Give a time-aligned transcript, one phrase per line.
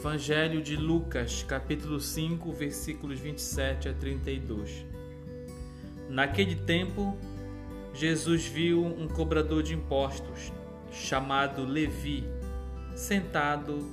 [0.00, 4.86] Evangelho de Lucas, capítulo 5, versículos 27 a 32.
[6.08, 7.18] Naquele tempo,
[7.92, 10.50] Jesus viu um cobrador de impostos,
[10.90, 12.24] chamado Levi,
[12.96, 13.90] sentado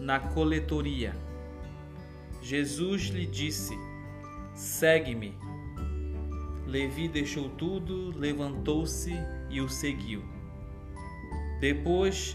[0.00, 1.14] na coletoria.
[2.40, 3.74] Jesus lhe disse:
[4.54, 5.36] Segue-me.
[6.66, 9.12] Levi deixou tudo, levantou-se
[9.50, 10.24] e o seguiu.
[11.60, 12.34] Depois,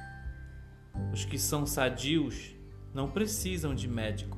[1.13, 2.55] os que são sadios
[2.93, 4.37] não precisam de médico,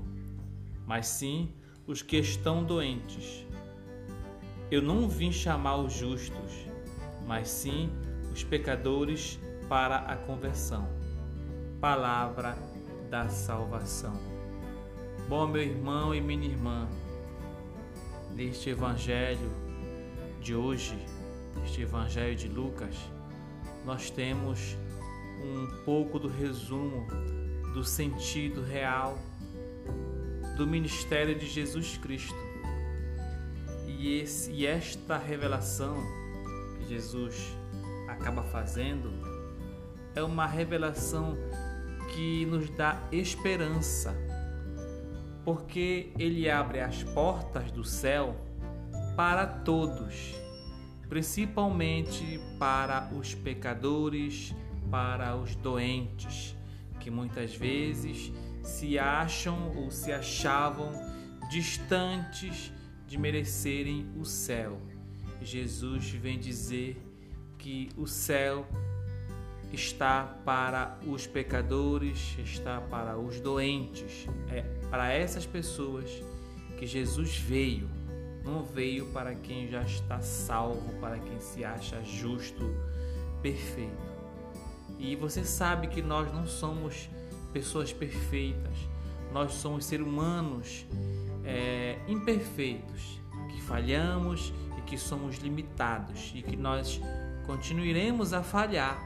[0.85, 1.53] mas sim
[1.87, 3.45] os que estão doentes.
[4.71, 6.67] Eu não vim chamar os justos,
[7.27, 7.89] mas sim
[8.31, 10.87] os pecadores para a conversão.
[11.79, 12.57] Palavra
[13.09, 14.19] da salvação.
[15.27, 16.87] Bom, meu irmão e minha irmã,
[18.33, 19.51] neste evangelho
[20.41, 20.97] de hoje,
[21.63, 22.95] este evangelho de Lucas,
[23.85, 24.75] nós temos
[25.41, 27.07] um pouco do resumo
[27.73, 29.17] do sentido real
[30.55, 32.37] do ministério de Jesus Cristo.
[33.87, 35.97] E, esse, e esta revelação
[36.77, 37.55] que Jesus
[38.07, 39.11] acaba fazendo
[40.15, 41.35] é uma revelação
[42.13, 44.15] que nos dá esperança,
[45.43, 48.35] porque ele abre as portas do céu
[49.15, 50.35] para todos,
[51.09, 54.53] principalmente para os pecadores
[54.93, 56.55] para os doentes,
[56.99, 60.91] que muitas vezes se acham ou se achavam
[61.49, 62.71] distantes
[63.07, 64.79] de merecerem o céu.
[65.41, 67.01] Jesus vem dizer
[67.57, 68.67] que o céu
[69.71, 74.27] está para os pecadores, está para os doentes.
[74.51, 74.61] É
[74.91, 76.07] para essas pessoas
[76.77, 77.89] que Jesus veio.
[78.45, 82.63] Não veio para quem já está salvo, para quem se acha justo,
[83.41, 84.12] perfeito.
[84.99, 87.09] E você sabe que nós não somos
[87.51, 88.75] pessoas perfeitas,
[89.31, 90.85] nós somos seres humanos
[91.43, 93.19] é, imperfeitos,
[93.51, 97.01] que falhamos e que somos limitados e que nós
[97.45, 98.97] continuaremos a falhar,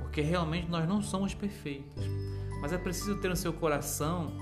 [0.00, 2.04] porque realmente nós não somos perfeitos.
[2.60, 4.32] Mas é preciso ter no seu coração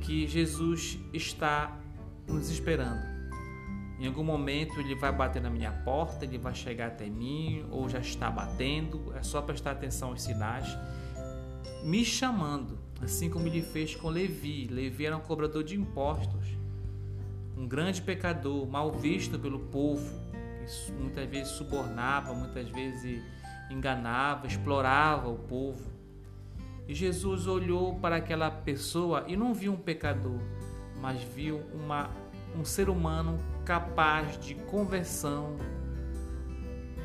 [0.00, 1.76] que Jesus está
[2.26, 3.15] nos esperando
[3.98, 7.88] em algum momento ele vai bater na minha porta, ele vai chegar até mim ou
[7.88, 9.12] já está batendo.
[9.16, 10.76] É só prestar atenção aos sinais,
[11.82, 14.68] me chamando, assim como ele fez com Levi.
[14.68, 16.46] Levi era um cobrador de impostos,
[17.56, 20.14] um grande pecador, mal visto pelo povo,
[20.86, 23.22] que muitas vezes subornava, muitas vezes
[23.70, 25.90] enganava, explorava o povo.
[26.86, 30.38] E Jesus olhou para aquela pessoa e não viu um pecador,
[31.00, 32.10] mas viu uma,
[32.58, 35.56] um ser humano capaz de conversão,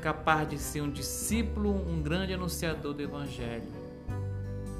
[0.01, 3.67] capaz de ser um discípulo, um grande anunciador do Evangelho.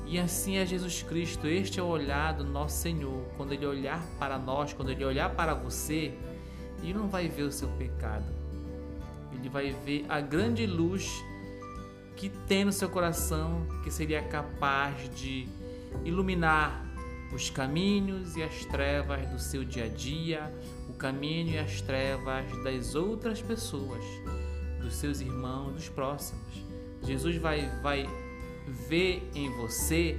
[0.06, 3.24] E assim é Jesus Cristo, este é o olhar do nosso Senhor.
[3.38, 6.14] Quando Ele olhar para nós, quando Ele olhar para você,
[6.82, 8.26] Ele não vai ver o seu pecado,
[9.32, 11.24] Ele vai ver a grande luz
[12.16, 15.48] que tem no seu coração, que seria capaz de
[16.04, 16.91] iluminar
[17.34, 20.54] os caminhos e as trevas do seu dia a dia,
[20.90, 24.04] o caminho e as trevas das outras pessoas,
[24.82, 26.64] dos seus irmãos, dos próximos.
[27.04, 28.08] Jesus vai, vai
[28.88, 30.18] ver em você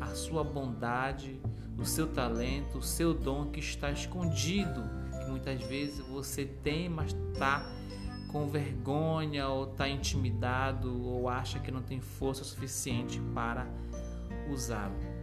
[0.00, 1.40] a sua bondade,
[1.78, 4.82] o seu talento, o seu dom que está escondido,
[5.18, 7.64] que muitas vezes você tem, mas está
[8.28, 13.66] com vergonha ou está intimidado ou acha que não tem força suficiente para
[14.50, 15.13] usá-lo.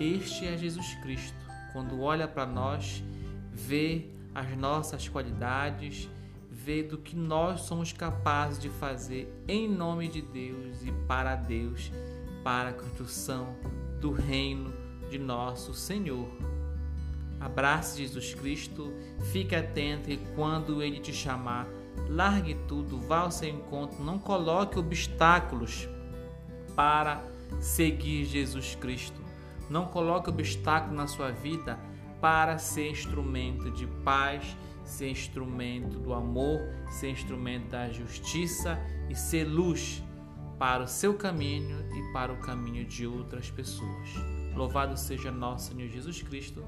[0.00, 1.36] Este é Jesus Cristo.
[1.72, 3.02] Quando olha para nós,
[3.52, 6.08] vê as nossas qualidades,
[6.50, 11.90] vê do que nós somos capazes de fazer em nome de Deus e para Deus,
[12.42, 13.56] para a construção
[14.00, 14.72] do reino
[15.10, 16.28] de nosso Senhor.
[17.40, 18.92] Abrace Jesus Cristo,
[19.32, 21.66] fique atento e quando ele te chamar,
[22.08, 25.88] largue tudo, vá ao seu encontro, não coloque obstáculos
[26.76, 27.22] para
[27.60, 29.20] seguir Jesus Cristo.
[29.72, 31.78] Não coloque obstáculo na sua vida
[32.20, 34.54] para ser instrumento de paz,
[34.84, 36.60] ser instrumento do amor,
[36.90, 38.78] ser instrumento da justiça
[39.08, 40.02] e ser luz
[40.58, 44.10] para o seu caminho e para o caminho de outras pessoas.
[44.54, 46.62] Louvado seja nosso Senhor Jesus Cristo